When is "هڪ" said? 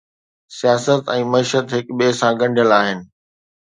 1.77-1.87